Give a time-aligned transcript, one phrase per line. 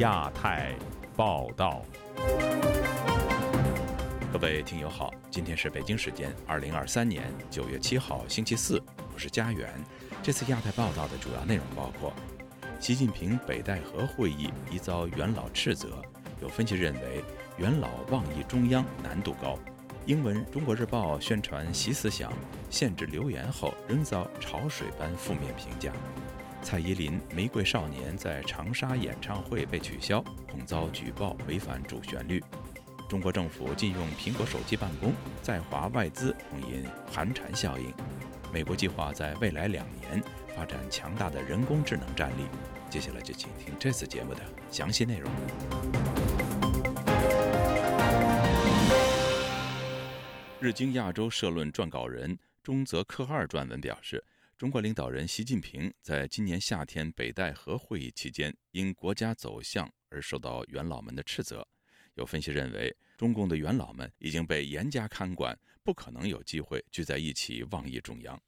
[0.00, 0.74] 亚太
[1.14, 1.82] 报道。
[4.32, 8.82] 各位听友好，今天是北京时间二零二三年九月七号星期四，
[9.12, 9.70] 我是家园。
[10.22, 12.14] 这次亚太报道的主要内容包括：
[12.78, 16.02] 习近平北戴河会议疑遭元老斥责，
[16.40, 17.22] 有分析认为
[17.58, 19.58] 元老妄议中央难度高；
[20.06, 22.32] 英文《中国日报》宣传习思想，
[22.70, 25.92] 限制留言后仍遭潮水般负面评价；
[26.62, 32.42] 蔡依林《玫瑰少年》在长沙演唱会被取消，恐遭举报违反主旋律。
[33.08, 37.92] 中国政府禁用苹果手机办公，在华外资恐引寒蝉效应。
[38.52, 40.22] 美国计划在未来两年
[40.54, 42.44] 发展强大的人工智能战力。
[42.88, 45.30] 接下来就请听这次节目的详细内容。
[50.60, 54.22] 日经亚洲社论撰稿人中泽克二撰文表示，
[54.60, 61.66] 中国领导人习近平在今年夏天北戴河会议期间，因国家走向而受到元老们的斥责。
[62.16, 68.38] 有分析认为，中共的元老们已经被严加看管，不可能有机会聚在一起妄议中央。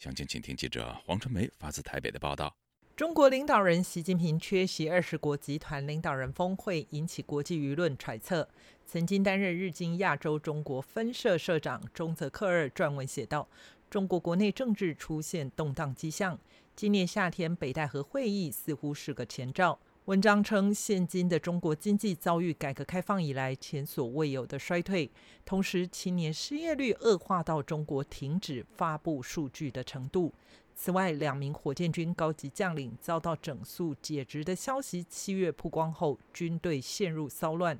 [0.00, 2.56] 详情，请听记者黄春梅发自台北的报道。
[2.96, 8.48] 中国领导人习近平缺席二十国集团领导人峰会，引起国际舆论揣测。
[8.86, 13.48] 曾经担任日经亚洲中国分社社长中泽克二撰文写道
[13.94, 16.36] ：“中国国内政治出现动荡迹象，
[16.74, 25.08] 今年夏天北戴河会议似乎是个前兆。”文章称，现今的中国经济遭遇改革开放以来前所未有的衰退，
[25.44, 30.34] 同时青年失业率恶化到中国停止发布数据的程度。
[30.74, 37.78] 此外，两名火箭军高级将领遭到整肃解职的消息七月曝光后，军队陷入骚乱。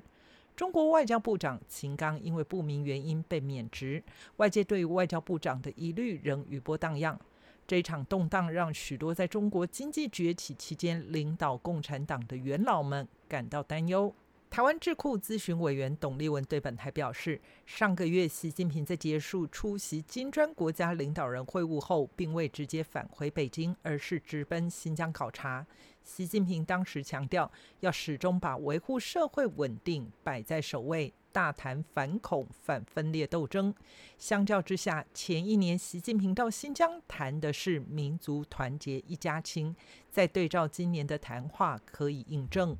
[0.55, 4.01] 中国外交部长秦刚因为不明原因被免职，
[4.37, 7.19] 外界对于外交部长的疑虑仍余波荡漾。
[7.67, 14.13] 这场动荡让许多在中国经济崛起期间领导共产党的元老们感到担忧。
[14.55, 25.67] 台湾智库咨询委员董立文对本台表示，上个月习近平在结束出席金砖国家领导人会晤后，并未直接返回北京，而是直奔新疆考察。
[26.05, 27.51] 习近平当时强调，
[27.81, 31.13] 要始终把维护社会稳定摆在首位。
[31.33, 33.75] 大谈反恐、反分裂斗争。
[34.17, 39.75] 相较之下，前一年习近平到新疆谈的是民族团结、一家亲。
[40.09, 42.77] 再对照今年的谈话，可以印证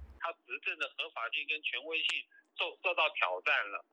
[0.56, 2.24] 执政的合法性跟权威性
[2.58, 3.86] 受受到挑战了，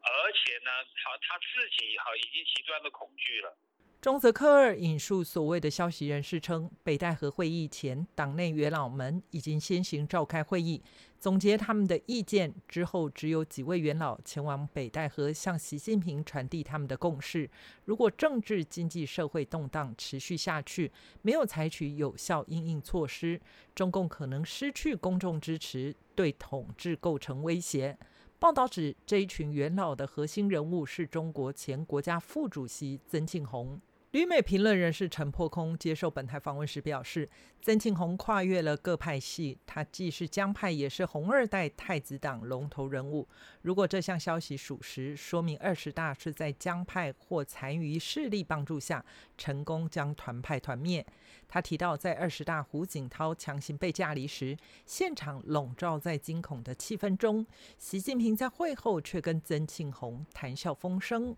[0.00, 3.54] 而且呢，他他自己哈已经极端的恐惧了。
[4.04, 10.82] 中泽科尔引述所谓的消息人士称，北戴河会议前，党内元老们已经先行召开会议，
[11.18, 17.48] 总结他们的意见之后，只有几位元老前往北戴河向习近平传递他们的共识。
[17.86, 23.40] 如果政治、经济、社会动荡持续下去，没有采取有效应应措施，
[23.74, 27.96] 中共可能失去公众支持，对统治构成威胁。
[28.38, 33.80] 报道指，这一群元老的核心人物是中国前国家副主席曾庆红。
[34.14, 37.28] 旅美评论人士陈破空接受本台访问时表示，
[37.60, 43.26] 曾庆红跨越了各派系，他既是江派，也是红二代太子党龙头人物。
[43.62, 49.04] 如果这项消息属实，说明二十大是在江派或残余势力帮助下，
[49.36, 51.04] 成功将团派团灭。
[51.48, 57.44] 他提到，在二十大胡锦涛强行被架离时，现场笼罩在惊恐的气氛中，
[57.78, 61.36] 习近平在会后却跟曾庆红谈笑风生。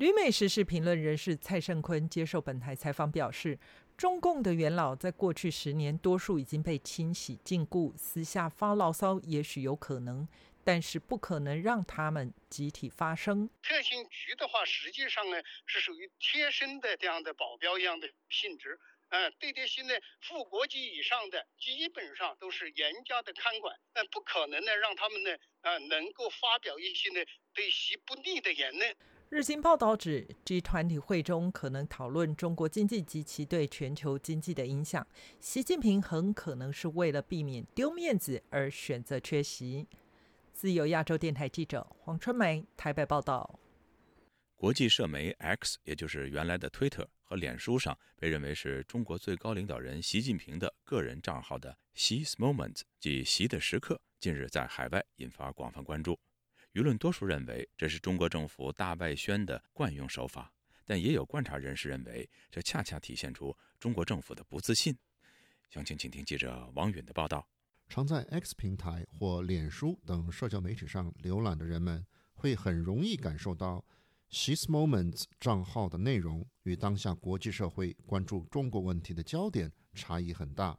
[0.00, 3.58] 旅美时事评论人士蔡胜坤接受本台采访表示，
[3.98, 10.26] 中共的元老在过去十年多数已经被清洗禁锢，私下发牢骚也许有可能，
[10.64, 13.50] 但是不可能让他们集体发声。
[13.62, 27.20] 特勤局的话，实际上呢是属于贴身的这样的保镖一样的性质，嗯，对这些呢副国级以上的基本上都是严加的看管，但不可能呢让他们呢啊能够发表一些呢
[27.52, 28.96] 对习不利的言论。
[29.30, 35.06] 日经报道指，G 团体会中可能讨论中国经济及其对全球经济的影响。
[35.38, 39.86] 习近平很可能是为了避免丢面子而选择缺席。
[40.52, 43.60] 自由亚洲电台记者黄春梅台北报道。
[44.56, 56.18] 国际社媒 X，也就是原来的 Twitter 和脸书上，被认为是中国最高领导人习近平的个人账号的 “X's Moment” 即“习的时刻”，近日在海外引发广泛关注。
[56.72, 60.52] 舆论多数认为这是中国政府大外宣的惯用手法，
[60.84, 64.96] 但也有观察人士认为，这恰恰体现出中国政府的不自信。
[65.68, 67.48] 详情，请听记者王允的报道。
[67.88, 73.84] 常在 X 平台或脸书等社交媒体上浏览的人们，会很容易感受到
[74.30, 80.78] “She's Moments” 账号的内容与当下国际社会关注中国问题的焦点差异很大。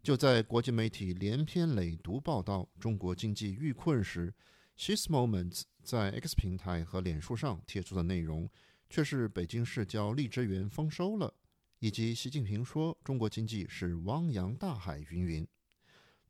[0.00, 4.32] 就在国际媒体连篇累牍报道中国经济遇困时
[4.78, 8.50] ，She's Moments 在 X 平台和脸书上贴出的内容，
[8.90, 11.34] 却是北京市郊荔枝园丰收了，
[11.78, 15.48] 以及习近平说中国经济是汪洋大海云云。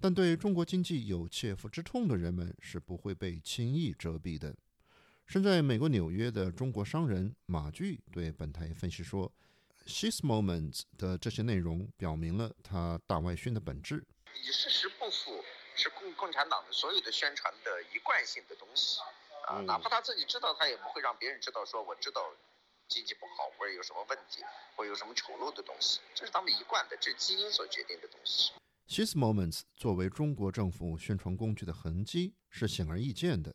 [0.00, 4.56] 但对中国经济有切肤之痛的人们是不会被轻易遮蔽的。
[5.26, 9.32] 身在美国纽约的中国商人马骏对本台分析说。
[9.84, 15.41] She's Moments 的这些内容表明了他大外宣的本质，与事实不符，
[16.22, 19.00] 共共产党的所有的宣传的一贯性的东西
[19.48, 21.64] 啊，哪怕他自己知道，他也不会让别人知道。
[21.64, 22.22] 说我知道
[22.86, 24.40] 经济不好，或者有什么问题，
[24.76, 28.52] 或有什么丑陋的东西，这是他们一贯的，这是基因所决定的东西。
[28.86, 33.52] She's Moments 作为中国政府宣传工具的痕迹是显而易见的，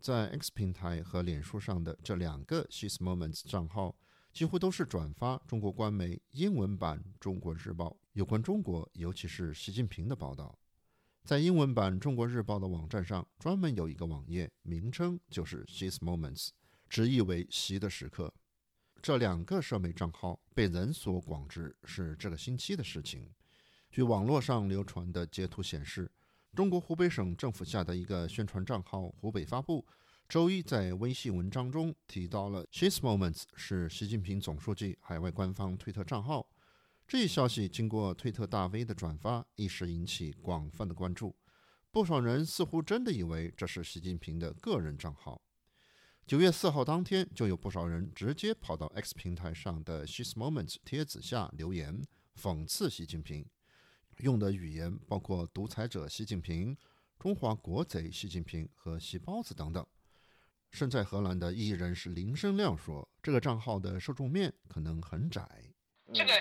[0.00, 3.94] 在 X 平台和脸书上的这两个 She's Moments 账号。
[4.32, 10.58] 几乎都是转发中国官媒英文版《中国日报》有关中国，尤其是习近平的报道。
[11.24, 16.48] 在英文版《中国日报》的网站上，专门有一个网页，名称就是 “She's Moments”，
[16.88, 18.34] 直译为“习的时刻”。
[19.00, 23.30] 这两个社媒账号被人所广知是这个星期的事情。
[23.88, 26.10] 据网络上流传的截图显示，
[26.56, 29.86] 中国湖北省政府下的一个宣传账号“湖北发布”。
[30.28, 36.48] 周一在微信文章中提到了 “She's Moments” 是习近平总书记海外官方推特账号。
[37.12, 41.36] 这一消息经过推特大 V 的转发，一时引起广泛的关注。
[41.90, 45.42] 不少人似乎真的以为这是习近平的个人账号。
[46.26, 52.02] 九月四号当天，就有不少人直接跑到 X 平台上的 “She's Moments” 帖子下留言，
[52.34, 53.44] 讽刺习近平，
[54.20, 56.74] 用的语言包括“独裁者习近平”、
[57.20, 59.86] “中华国贼习近平”和“洗包子”等等。
[60.70, 65.46] 身在荷兰的艺人是林生亮说：“这个账号的受众面可能很窄。
[66.14, 66.32] 这个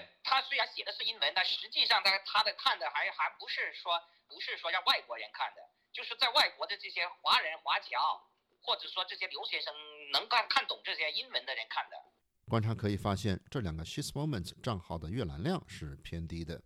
[1.43, 5.61] 实际上他他的看的还还不是说不是说让外国人看的，
[5.91, 8.21] 就是在外国的这些华人华侨，
[8.61, 9.73] 或者说这些留学生
[10.11, 11.97] 能看看懂这些英文的人看的。”
[12.49, 16.61] 观察可以发现，这两个 She's Moments 账号的阅览量是偏低的。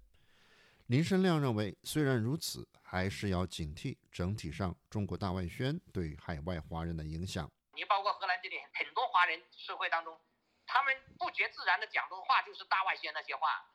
[0.88, 7.52] 林生亮认为，虽然如此，还是要警惕整体上中国大外宣对海外华人的影响。
[7.74, 10.20] 你包括荷兰这里很多华人社会当中，
[10.66, 13.66] 他们不觉自然的讲的话就是大外宣那些话。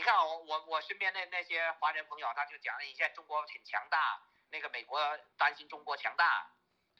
[0.00, 4.16] 你看我我我身边的那些华人朋友，他就讲了一些中国很强大，
[4.50, 4.98] 那个美国
[5.36, 6.50] 担心中国强大，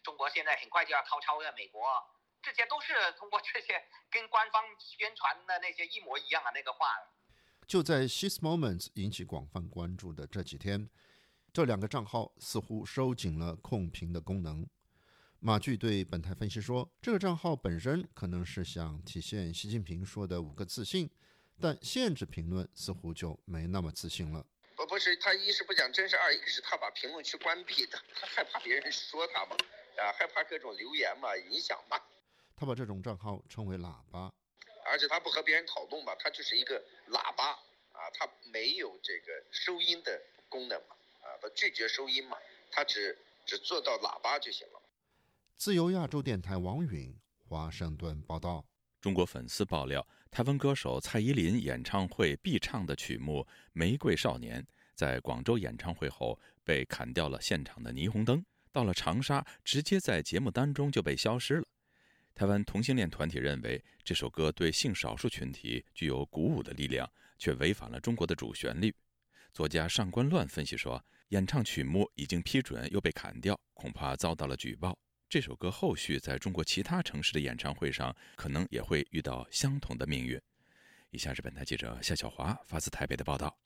[0.02, 1.80] 中国现在很快就要超超越美国，
[2.42, 6.92] 这些都是通过这些跟官方宣传的那些一模一样的那个话。
[7.66, 10.90] 就在 She's Moments 引起广泛关注的这几天，
[11.54, 14.68] 这两个账号似乎收紧了控评的功能。
[15.38, 21.08] 马骏对本台分析说：“这个账号本身可能是想体现习近平说的五个自信，
[21.60, 24.44] 但限制评论似乎就没那么自信了。
[24.74, 29.56] 不，不是他一是不讲真事，二一个是他把评论区关闭的，他害怕别人说他嘛，
[29.98, 32.00] 啊，害怕各种留言嘛，影响嘛。
[32.56, 34.32] 他把这种账号称为喇叭，
[34.86, 37.52] 而且他不和别人讨论嘛，他就是一个喇叭
[37.92, 42.36] 啊，他没有这个收音的功能嘛，啊，他拒绝收音嘛，
[42.70, 44.82] 他只只做到喇叭就行了。”
[45.56, 47.14] 自由亚洲电台王允
[47.46, 48.64] 华盛顿报道：
[49.00, 53.40] 中国粉丝爆料，台湾歌手蔡依林演唱会必唱的曲目
[53.72, 54.62] 《玫瑰少年》
[54.94, 61.64] 在广州演唱会后被砍掉了现场的霓虹灯，到了长沙直接在节目单中就被消失了。
[62.34, 68.94] 台湾同性恋团体认为这首歌对性少数群体具有鼓舞的力量，却违反了中国的主旋律。
[69.50, 74.96] 作家上官乱分析说，演唱曲目已经批准又被砍掉，恐怕遭到了举报。
[75.30, 80.40] 这首歌后续在中国其他城市的演唱会上，可能也会遇到相同的命运。
[81.12, 83.56] 以下是本台记者夏小华发自台北的报道。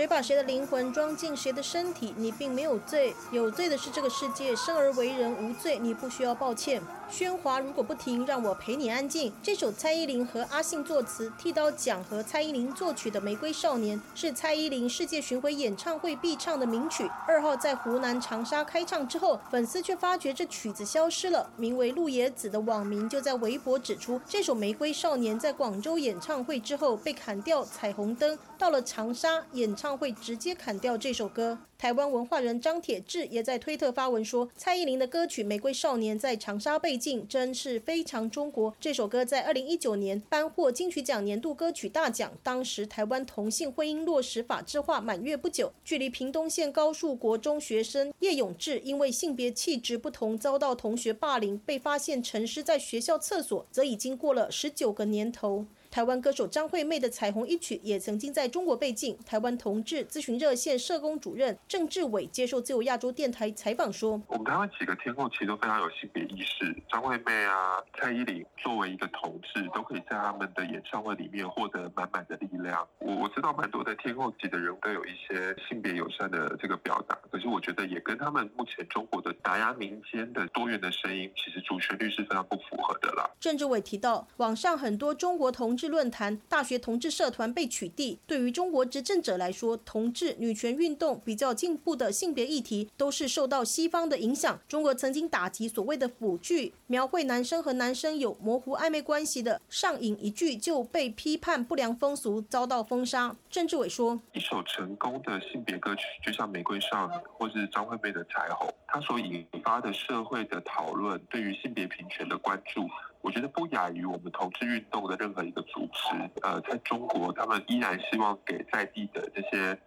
[0.00, 2.14] 谁把谁的灵魂装进谁的身体？
[2.16, 4.56] 你并没有罪，有罪的是这个世界。
[4.56, 6.80] 生而为人无罪，你不需要抱歉。
[7.10, 9.30] 喧哗如果不停，让我陪你安静。
[9.42, 17.10] 这首蔡依林和阿信作词、剃刀奖和蔡依林作曲的《玫瑰少年》是蔡依林世界巡回演唱会必唱的名曲。
[17.26, 21.50] 二号在湖南长沙开唱之后，粉丝却发觉这曲子消失了。
[21.56, 31.58] 名为陆野子的网民就在微博指出，这首《玫瑰少年》在广州演唱会之后被砍掉彩虹灯，到了长沙演唱会直接砍掉这首歌。
[31.78, 38.74] 台湾文化人张铁志也在推特发文说，蔡依林的歌曲《玫瑰少年》在长沙被禁，真是非常中国。
[38.78, 42.32] 这首歌在二零一九年颁获金曲奖年度歌曲大奖。
[42.42, 55.64] 当时台湾同性婚姻落实法制化满月不久，距离屏东县高树国中学生叶永志因为性别气质不同遭到同学霸凌，被发现沉尸在学校厕所，则已经过了十九个年头。
[55.90, 59.18] 台湾歌手张惠妹的《彩虹》一曲也曾经在中国被禁。
[59.26, 72.86] 台湾同志咨询热线社工主任郑志伟接受自由亚洲电台采访说：“我们台湾几个天后其实都非常有性别意识，张惠妹啊、蔡依林作为一个同志，都可以在他们的演唱会里面获得满满的力量。
[73.00, 85.76] 我我知道蛮多的天后级的人都有一些性别友善的这个表达，可是我觉得也跟他们目前中国的打压民间的多元的声音，其实主旋律是非常不符合的啦。”郑志伟提到，网上很多中国同。
[85.80, 94.60] 志论坛、大学同志社团被取缔，对于中国执政者来说，同志、女权运动比较进步的性别议题，都是受到西方的影响。
[94.68, 103.34] 中国曾经打击所谓的腐剧，描绘男生和男生有模糊暧昧关系的，上瘾一句就被批判不良风俗，遭到封杀。
[103.48, 112.86] 郑志伟说：“一首成功的性别歌曲，就像《玫瑰少女》或是张惠妹的《彩虹》，它所引发的社会的讨论，对于性别平权的关注。”
[113.20, 116.30] 我觉得不亚于我们同志运动的任何一个组织。
[116.42, 119.78] 呃，在中国，他们依然希望给在地的这些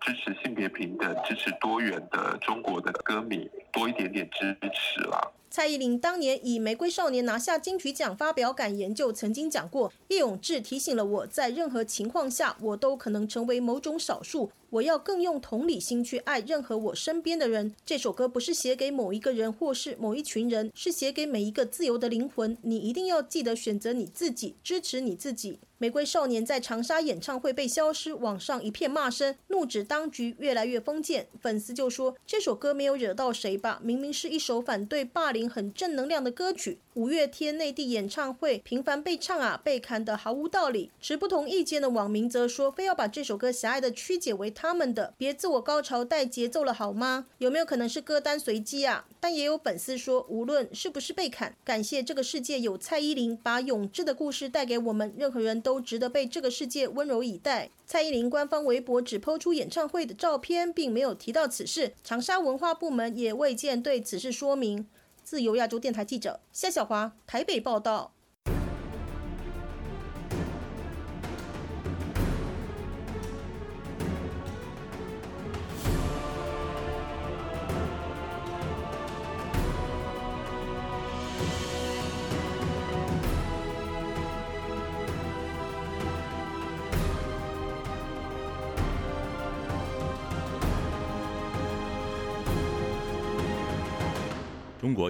[0.00, 5.20] 支持性别平等、支持多元的中国的歌迷多一点点支持啦。
[5.52, 17.74] 蔡依林当年以《玫瑰少年》拿下金曲奖，发表感言就曾经讲过：“叶永志提醒了我在任何情况下，我都可能成为某种少数。”我要更用同理心去爱任何我身边的人。
[17.84, 22.56] 这首歌不是写给某一个人或是某一群人，是写给每一个自由的灵魂。
[22.62, 25.58] 你一定要记得选择你自己，支持你自己。
[25.78, 31.26] 玫瑰少年在长沙演唱会被消失，网上一片骂声，怒指当局越来越封建。
[31.40, 33.80] 粉丝就说这首歌没有惹到谁吧？
[33.82, 36.78] 明明是一首反对霸凌、很正能量的歌曲。
[36.94, 40.90] 五月天内地演唱会频繁被唱啊，被砍得毫无道理。
[41.00, 47.26] 持不同意见的网民则说，非要把这首歌狭隘的曲解为他们的，别自我高潮带节奏了好吗？
[47.38, 49.06] 有没有可能是歌单随机啊？
[49.20, 57.70] 但也有粉丝说，无论是不是被砍，感谢这个世界有蔡依林把永志的故事带给我们，任何人都值得被这个世界温柔以待。
[57.86, 61.92] 蔡依林官方微博只抛出演唱会的照片，并没有提到此事。
[62.02, 64.86] 长沙文化部门也未见对此事说明。
[65.30, 68.14] 自由亚洲电台记者夏小华台北报道。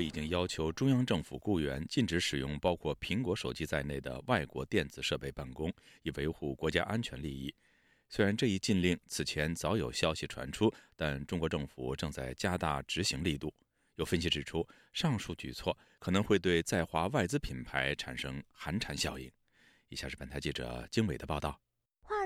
[0.01, 7.55] 已经要求中央政府雇员禁止使用包括苹果手机在内的外国电子设备办公，以维护国家安全利益。
[8.09, 13.55] 虽然这一禁令此前早有消息传出，但中国政府正在加大执行力度。
[13.97, 19.31] 有分析指出，上述举措可能会对在华外资品牌产生寒蝉效应。
[19.89, 21.51] 以下是本台记者经纬的报道。《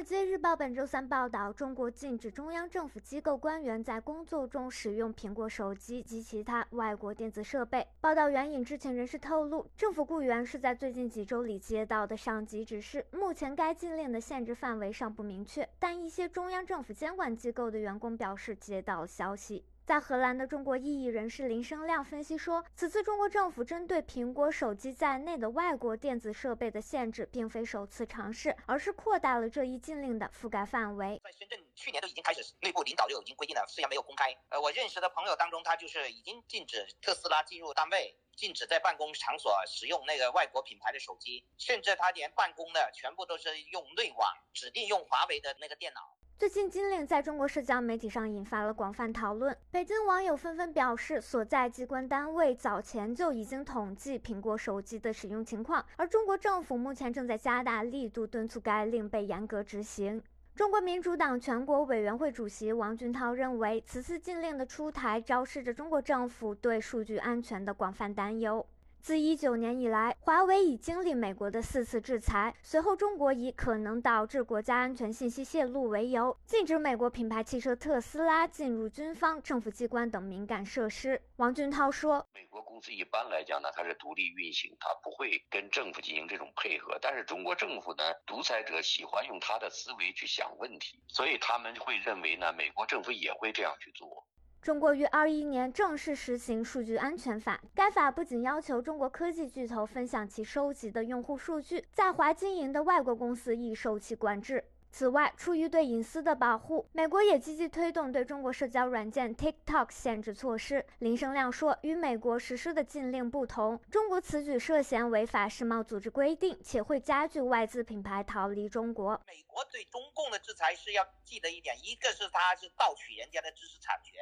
[0.05, 7.87] 街日报》本周三报道，中国禁止中央政府机构官员在工作中使用苹果手机及其他外国电子设备。
[8.03, 13.07] 报道援引知情人士透露，政府雇员是在最近几周里接到的上级指示。
[13.13, 19.65] 目前该禁令的限制范围尚不明确，但一些中央政府监管机构的员工表示接到消息。
[19.87, 31.21] 在荷兰的中国异议人士林生亮分析说，此次中国政府针对苹果手机在内的外国电子设备的限制，并非首次尝试，而是扩大了这一禁令的覆盖范围。
[31.23, 34.35] 在深圳，去年都已经开始，内部领导就已经规定了，虽然没有公开。
[34.49, 46.17] 呃，我认识的朋友当中，他就是已经禁止特斯拉进入单位，禁止在办公场所使用那个外国品牌的手机，甚至他连办公的全部都是用内网，指定用华为的那个电脑。
[46.37, 60.21] 最近禁令在中国社交媒体上引发了广泛讨论，北京网友纷纷表示，所在机关单位早前就已经统计苹果手机的使用情况，而中国政府目前正在加大力度敦促该令被严格执行。
[60.57, 68.67] 中国民主党全国委员会主席王俊涛认为，此次禁令的出台昭示着中国政府对数据安全的广泛担忧。
[69.05, 72.55] 自一九年以来，华为已经历美国的四次制裁。
[72.63, 81.21] 随后，中国以可能导致国家安全信息泄露为由，禁止美国品牌汽车特斯拉进入军方、政府机关等敏感设施。
[81.37, 86.99] 王俊涛说：“美国公司一般来讲呢，它是独立运行，它不会跟政府进行这种配合。
[87.03, 94.27] 但是中国政府呢，独裁者喜欢用他的思维去想问题，所以他们会认为呢，美国政府也会这样去做。”
[94.65, 104.65] 中国于二一年正式实行数据安全法，该法不仅要求中国科技巨头分享其收集的用户数据，在华经营的外国公司亦受其管制。
[104.91, 110.83] 此外，出于对隐私的保护，美国也积极推动对中国社交软件 TikTok 限制措施。
[111.01, 119.21] 林生亮说，与美国实施的禁令不同，中国此举涉嫌违反世贸组织规定，且会加剧外资品牌逃离中国。
[119.27, 124.15] 美国对中共的制裁是要记得一点，一个是它是盗取人家的知识产权，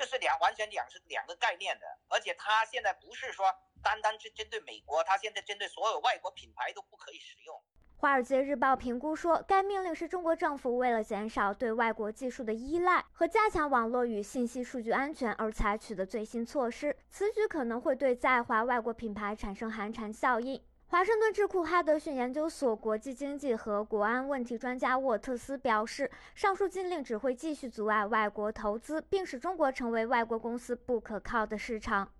[0.00, 3.44] 这是两完全两是两个概念的，而且它现在不是说
[3.82, 7.54] 单单是针对美国，它现在针对所有外国品牌都不可以使用。
[7.96, 16.96] 《华尔街日报》评估说，该命令是中国政府为了减少对外国技术的依赖和加强网络与信息数据安全而采取的最新措施。
[17.10, 20.64] 此举可能会对在华外国品牌产生寒蝉效应。
[20.90, 32.12] 华盛顿智库哈德逊研究所国际经济和国安问题专家沃特斯表示，上述禁令只会继续阻碍外国投资，并使中国成为外国公司不可靠的市场。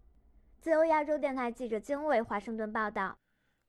[0.60, 3.18] 自由亚洲电台记者经纬华盛顿报道。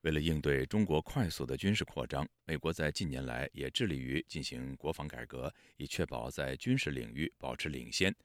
[0.02, 8.16] 为了应对中国快速的军事扩张，美国在近年来也致力于进行国防改革，以确保在军事领域保持领先。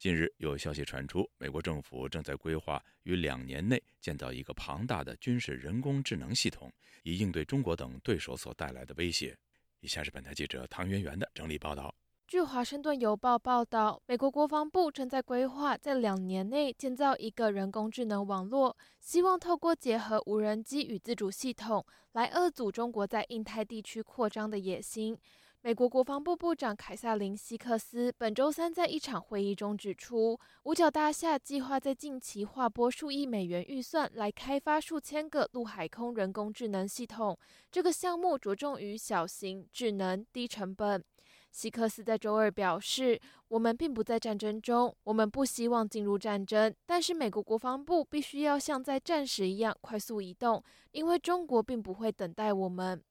[0.00, 9.36] 近日有消息传出，美国政府正在规划于两年内建造一个庞大的军事人工智能系统，以应对中国等对手所带来的威胁。
[9.80, 11.94] 以下是本台记者唐媛媛的整理报道。
[12.26, 25.18] 据《华盛顿邮报》报道，美国国防部正在规划在两年内建造一个人工智能网络，希望透过结合无人机与自主系统，来遏阻中国在印太地区扩张的野心。
[25.62, 37.38] 美国国防部部长凯撒琳·希克斯本周三在一场会议中指出，五角大厦计划在近期划拨数亿美元预算来开发数千个陆海空人工智能系统。
[37.70, 41.04] 这个项目着重于小型、智能、低成本。
[41.52, 46.74] 希克斯在周二表示：“我们并不在战争中，我们不希望进入战争。
[46.86, 53.02] 但是美国国防部必须要像在战时一样快速移动，因为中国并不会等待我们。”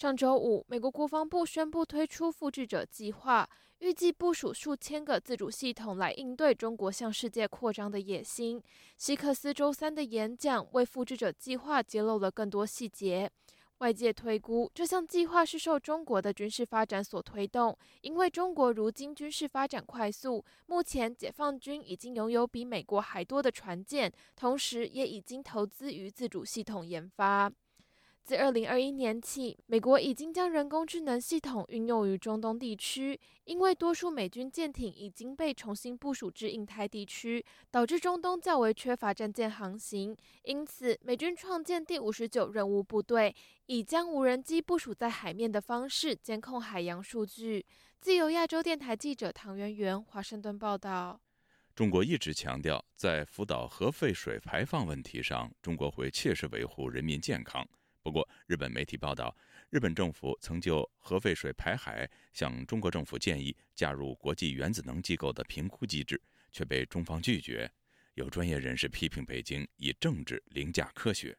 [0.00, 3.46] 上周五，美国国防部宣布推出复制者计划，
[3.80, 8.62] 预计部署数千个自主系统来应对中国向世界扩张的野心。
[8.96, 13.30] 希克斯周三的演讲为复制者计划揭露了更多细节。
[13.80, 27.52] 外界推估，这项计划是受中国的军事发展所推动，因为中国如今军事发展快速，目前解放军已经拥有比美国还多的船舰，同时也已经投资于自主系统研发。
[28.30, 33.18] 自二零二一年起，美国已经将人工智能系统运用于中东地区。
[33.42, 40.16] 因为多数美军舰艇已经被重新部署至印太地区，导致中东较为缺乏战舰航行。
[40.44, 43.34] 因此，美军创建第五十九任务部队，
[43.66, 47.66] 以将无人机部署在海面的方式监控海洋数据。
[48.00, 51.20] 自由亚洲电台记者唐媛媛华盛顿报道。
[51.74, 57.66] 中国一直强调，在福岛核废水排放问题上，中国会切实维护人民健康。
[58.10, 59.32] 不过，日本媒体报道，
[59.68, 66.20] 日本政府曾就核废水排海向中国政府建议加入国际原子能机构的评估机制，
[66.50, 67.70] 却被中方拒绝。
[68.14, 71.38] 有专业人士批评北京以政治凌驾科学。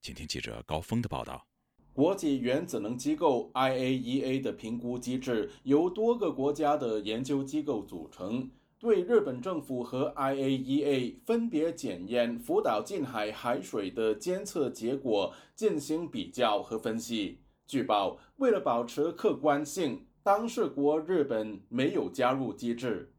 [0.00, 1.44] 请听记者高峰的报道：
[1.92, 8.48] 国际原子能机构 IAEA 的评估机制由多个国家的研究机构组成。
[8.84, 17.40] 对日本政府和 IAEA 分别检验福岛近海海水的监测结果进行比较和分析。
[17.66, 23.10] 据报，为了保持客观性，当事国日本没有加入机制。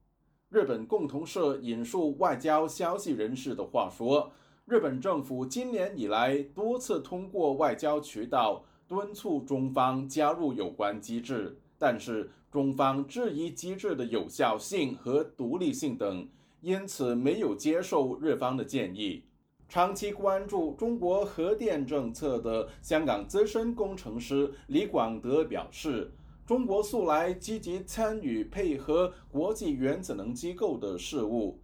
[0.49, 4.32] 日本共同社引述外交消息人士的话说，
[4.65, 12.31] 日本政府今年以来多次通过外交渠道敦促中方加入有关机制，但是。
[12.51, 16.25] 中方质疑机制的有效性和独立性等，
[16.61, 19.25] 因此没有接受日方的建议。
[19.67, 26.09] 长期关注中国核电政策的香港资深工程师李广德表示
[26.47, 31.59] ：“中国素来积极参与配合国际原子能机构的事务，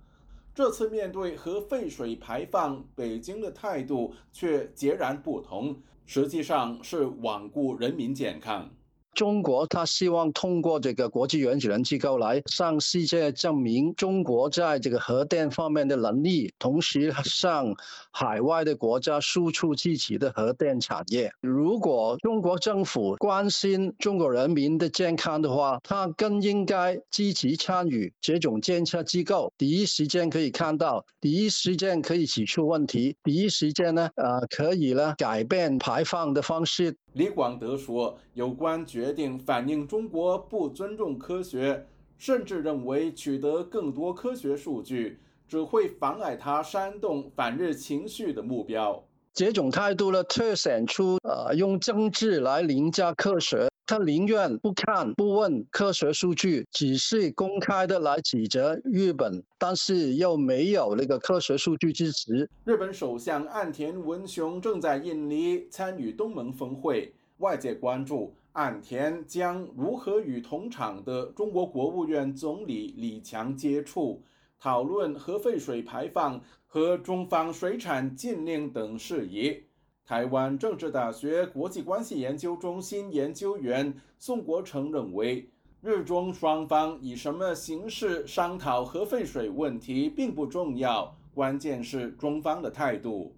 [0.53, 8.69] 这次面对核废水排放，北京的态度却截然不同，实际上是罔顾人民健康。”
[9.13, 17.75] 中国他希望通过这个国际原子能机构来向世界证明中国在这个核电方面的能力，同时向
[18.11, 21.31] 海外的国家输出自己的核电产业。
[21.41, 36.95] 如果中国政府关心中国人民的健康的话，他更应该积极参与这种监测机构，第一时间可以看到，第一时间可以指出问题，第一时间呢，呃，可以呢改变排放的方式。
[37.13, 41.85] 李广德说：“有关决定反映中国不尊重科学，
[42.17, 49.03] 甚至认为取得更多科学数据只会妨碍他煽动反日情绪的目标。
[49.33, 53.70] 这种态度呢，凸显出呃用政治来凌驾科学。
[53.91, 62.49] 他宁愿不看不问科学数据，只是公开的来指责日本，但是又没有那个科学数据支持。
[62.63, 74.23] 日本首相岸田文雄正在印尼参与东盟峰会，外界关注岸田将如何与同场的中国国务院总理李强接触，
[74.57, 79.61] 讨论核废水排放和中方水产禁令等事宜。
[80.05, 85.49] 台湾政治大学国际关系研究中心研究员宋国成认为，
[85.81, 93.35] 日中双方以什么形式商讨核废水问题并不重要，关键是中方的态度。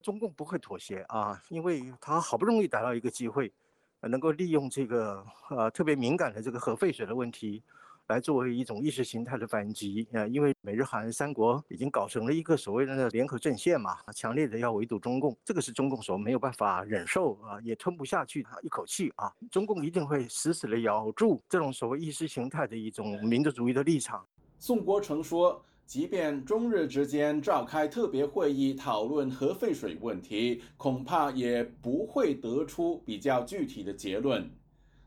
[0.00, 3.52] 中共不会妥协啊，因为他好不容易逮到一个机会，
[4.00, 7.62] 能够利用这个呃特别敏感的这个核废水的问题。
[8.08, 24.22] 来作为一种意识形态的反击，呃，因为美日韩三国已经搞成了一个所谓的联合阵线嘛，强烈的要围堵中共，这个是中共所没有办法忍受啊，也吞不下去一口气啊，中共一定会死死的咬住这种所谓意识形态的一种民族主义的立场。
[24.58, 34.50] 宋国成说，即便中日之间召开特别会议讨论核废水问题，恐怕也不会得出比较具体的结论。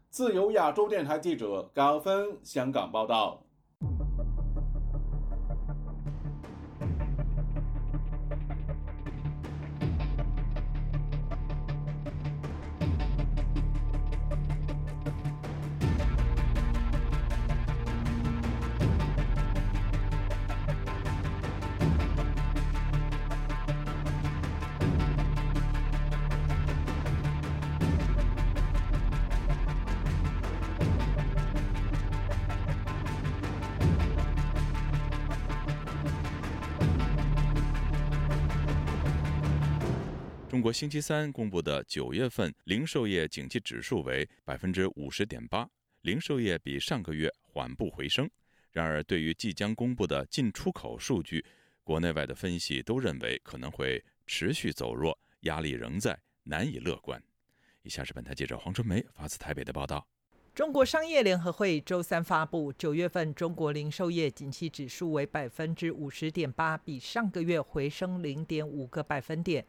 [0.09, 3.46] 自由亚洲电台记者高峰香港报道。
[40.67, 45.65] 国星期三公布的九月份零售业景气指数为百分之五十点八，
[46.01, 48.29] 零售业比上个月缓步回升。
[48.73, 51.45] 然而，对于即将公布的进出口数据，
[51.85, 57.23] 国内外的分析都认为可能会持续走弱，压力仍在，难以乐观。
[57.83, 60.05] 以下是本台记者黄春梅发自台北的报道：
[60.53, 69.65] 中国商业联合会周三发布九月份中国零售业景气指数为百分之五十点八，比上个月回升零点五个百分点。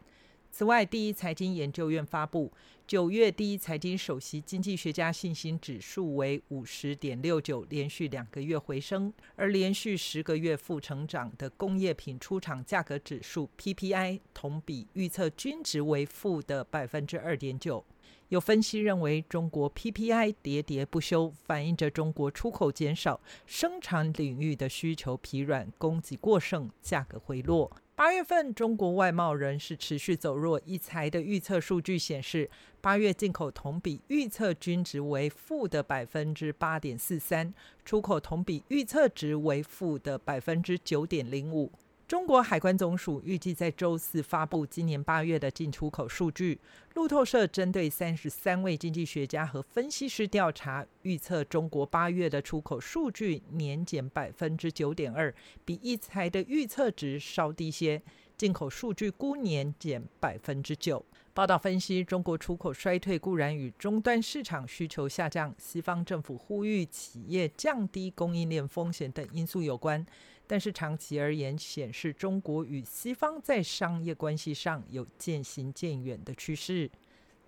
[0.59, 2.53] 此外，第一财经研究院发布
[2.85, 17.85] 九月第一财经首席经济学家信心指数为五十点六九，连续两个月回升；而连续十个月负成长的工业品出厂价格指数 PPI 同比预测均值为负的百分之二点九。
[18.31, 27.71] 有分析认为，中国 PPI 喋喋不休，反映着中国出口减少，生产领域的需求疲软，供给过剩，价格回落。
[27.99, 32.49] 八月份中国外贸仍是持续走弱，一财的预测数据显示，
[32.81, 37.53] 八月进口同比预测均值为负的百分之八点四三，
[37.85, 41.73] 出口同比预测值为负的百分之九点零五。
[42.09, 46.59] 中国海关总署预计在周四发布今年八月的进出口数据。
[46.95, 55.33] 路透社针对三十三位经济学家和分析师调查，预测中国八月的出口数据年减百分之九点二，
[55.67, 58.01] 比一财的预测值稍低些。
[58.39, 61.05] 进口数据估年减百分之九。
[61.35, 70.07] 报道分析，中国出口衰退固然与终端市场需求下降、西方政府呼吁企业降低供应链风险等因素有关。
[70.49, 76.91] 但是长期而言，显示中国与西方在商业关系上有渐行渐远的趋势。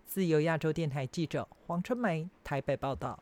[0.06, 3.18] 自由亚洲电台记者黄春梅台北报道。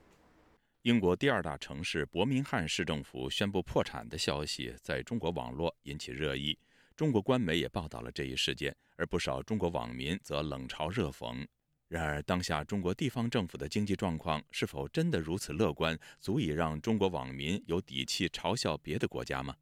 [0.83, 6.59] 英国第二大城市伯明翰市政府宣布破产的消息，在中国网络引起热议。
[6.97, 11.47] 中国官媒也报道了这一事件，而不少中国网民则冷嘲热讽。
[11.87, 19.55] 然而，当下中国地方政府的经济状况是否真的如此乐观，足以让中国网民有底气嘲笑别的国家吗？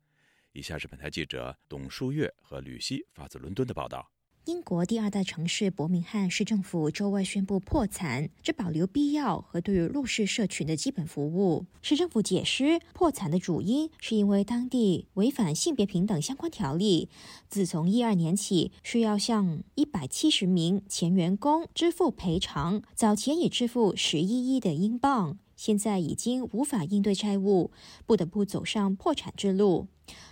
[0.56, 4.10] 以下是本台记者董书月和吕希发自伦敦的报道。
[4.46, 11.66] 英国第二大城市伯明翰市政府周二宣布破产，只保留必要和对于弱势社群的基本服务。
[11.82, 17.10] 市政府解释，破产的主因是因为当地违反性别平等相关条例。
[17.50, 25.38] 自从一二年起，需要向一百七十名前员工支付赔偿，早前已支付十一亿的英镑。
[25.56, 27.72] 现在已经无法应对债务，
[28.06, 29.88] 不得不走上破产之路。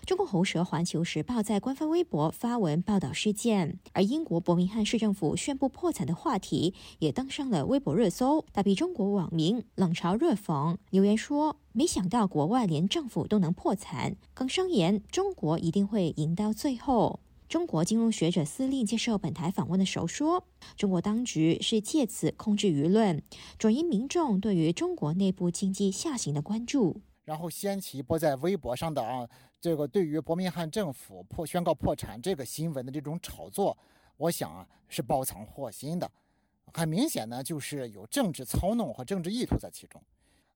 [0.06, 17.20] 中国喉舌《环球时报》在官方微博发文报道事件，而英国伯明翰市政府宣布破产的话题也登上了微博热搜，大批中国网民冷嘲热讽，留言说：“没想到国外连政府都能破产。”更声言中国一定会赢到最后。
[17.46, 20.44] 中国金融学者司令接受本台访问的时候说
[20.76, 23.22] ：“中国当局是借此控制舆论，
[23.58, 29.28] 转移民众对于中国内部经济下行的关注，然后掀起一波在微博上的啊。”
[29.64, 33.74] 这个对于伯明翰政府破宣告破产这个新闻的这种炒作，
[34.18, 36.06] 我想啊是包藏祸心的，
[36.74, 39.98] 很明显呢就是有政治操弄和政治意图在其中。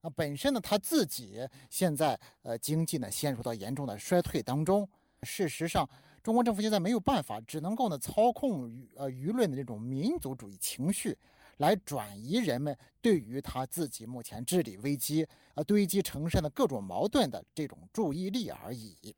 [0.02, 1.40] 啊，本身呢他自己
[1.70, 4.86] 现在呃经济呢陷入到严重的衰退当中。
[5.22, 5.88] 事实上，
[6.22, 11.16] 中国政府现在没有办法，只能够呢操控舆呃舆论的这种民族主义情绪。
[11.58, 19.14] 来转移人们对于他自己目前治理危机、呃堆积成山的各种矛盾的这种注意力而已。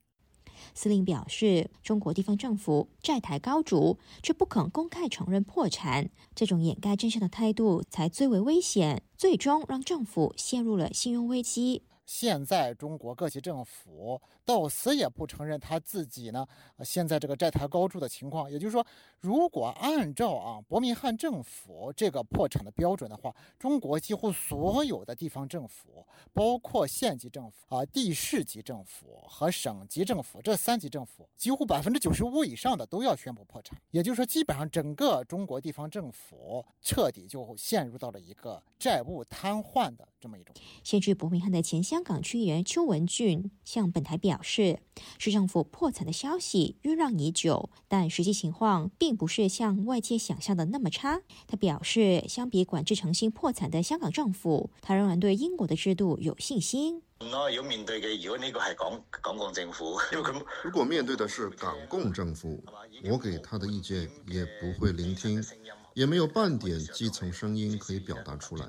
[0.75, 11.85] 司令表示，中国地方政府债台高筑，却不肯公开承认破产，这种掩盖真相的态度才最为危险，最终让政府陷入了信用危机。
[12.11, 16.45] 现在中国各级政府到死也不承认他自己呢，
[16.83, 18.51] 现在这个债台高筑的情况。
[18.51, 18.85] 也就是说，
[19.21, 33.81] 如果按照啊伯明翰政府这个破产的标准的话，中国几乎所有的地方政府，包括县级政府啊、地市级政府和省级政府这三级政府，几乎百分之九十五以上的都要宣布破产。
[33.93, 40.53] 也就是说，基本上整个中国地方政府彻底就陷入到了一个债务瘫痪的这么一种。
[40.83, 42.00] 现居伯明翰的前香。
[42.01, 44.79] 香港区议员邱文俊向本台表示，
[45.19, 51.21] 市政府破产的消息酝酿已久，但实际情况并不是像外界想象的那么差。
[51.47, 57.03] 他表示，相比管制诚信破产的香港政府，他仍然对英国的制度有信心。
[57.19, 62.65] 我要面对嘅，如果呢个系港港共政府，因为佢如果面对的是港共政府，
[63.11, 65.45] 我给他的意见也不会聆听，
[65.93, 68.67] 也没有半点基层声音可以表达出来。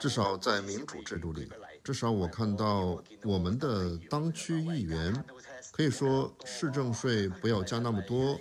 [0.00, 1.46] 至少在民主制度里。
[1.82, 5.24] 至少我看到我们的当区议员
[5.72, 8.38] 可以说市政税不要加那么多。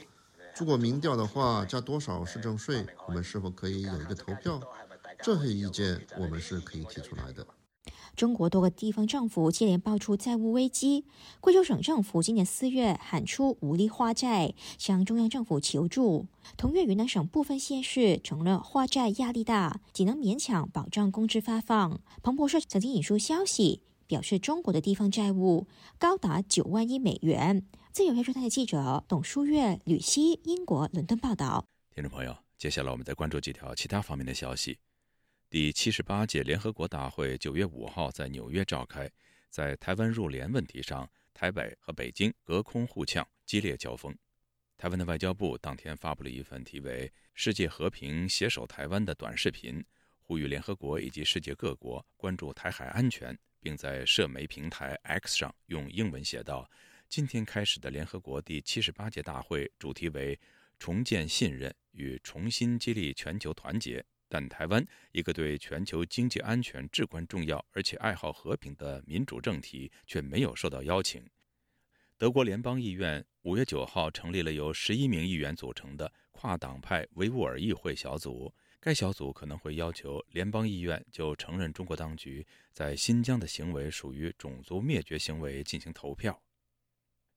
[0.58, 4.62] 如果民调的话，加多少市政税，我们是否可以有一个投票？
[5.24, 7.46] 这些意见我们是可以提出来的。
[8.22, 11.06] 中国多个地方政府接连爆出债务危机。
[11.40, 16.28] 贵州省政府今年四月喊出无力化债，向中央政府求助。
[16.56, 22.00] 同月，云南省部分县市承认化债压力大，仅能勉强保障工资发放。
[22.22, 25.66] 彭博社曾经引述消息，表示中国的地方债务
[25.98, 27.66] 高达九万亿美元。
[27.92, 31.66] 自由亚洲台的记者董书月、吕希，英国伦敦报道。
[31.96, 34.78] 听众朋友，接下来我们再关注几条其他方面的消息。
[35.52, 39.12] 第七十八届联合国大会九月五号在纽约召开，
[39.50, 44.18] 在台湾入联问题上，台北和北京隔空互呛，激烈交锋。
[44.78, 49.84] 台湾的外交部当天发布了一份题为《世界和平携手台湾》的短视频，
[50.22, 56.66] 呼吁联合国以及世界各国关注台海安全，并在社媒平台 X 上用英文写道
[57.10, 60.40] ：“今天开始的联合国第七十八届大会主题为
[60.80, 71.22] 重建信任与重新激励全球团结。”但台湾一个对全球经济安全至关重要，而且爱好和平的民主政体却没有受到邀请。
[72.18, 86.42] 德国联邦议院五月九号成立了由十一名议员组成的跨党派维吾尔议会小组，该小组可能会要求联邦议院就承认中国当局在新疆的行为属于种族灭绝行为进行投票。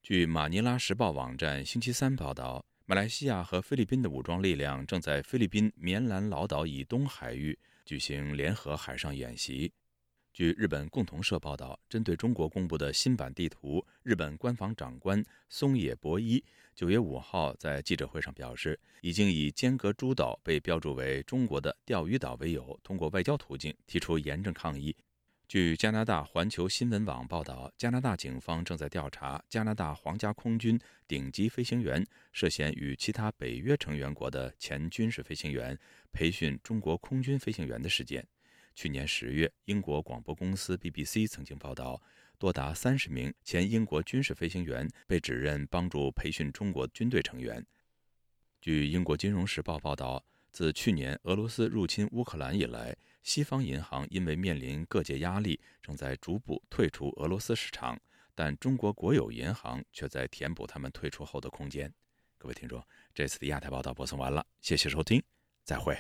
[0.00, 2.64] 据马尼拉时报网站星期三报道。
[2.87, 9.73] 马来西亚和菲律宾的武装力量正在菲律宾棉兰老岛以东海域举行联合海上演习。
[10.35, 16.44] 据日本共同社报道，针对中国公布的新版地图，日本官房长官松野博一
[16.75, 24.94] 九月五号在记者会上表示，已经以尖阁诸岛被标注为中国的钓鱼岛为由，通过外交途径提出严正抗议。
[25.55, 35.79] 据加拿大环球新闻网报道，加拿大警方正在调查加拿大皇家空军顶级飞行员涉嫌与其他北约成员国的前军事飞行员
[36.12, 38.27] 培训中国空军飞行员的事件。
[38.75, 42.03] 去年十月，英国广播公司 BBC 曾经报道，
[42.37, 47.64] 多达三十名前英国军事飞行员被指认帮助培训中国军队成员。
[48.61, 57.99] 据英国金融时报报道，自去年俄罗斯入侵乌克兰以来，西方银行因为面临各界压力，正在逐步退出俄罗斯市场，
[58.35, 61.93] 但中国国有银行却在填补他们退出后的空间。
[62.37, 62.85] 各位听众，
[63.15, 65.23] 这次的亚太报道播送完了，谢谢收听，
[65.65, 65.97] 再会。